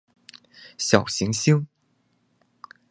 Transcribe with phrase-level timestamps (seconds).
[0.79, 1.67] 小行星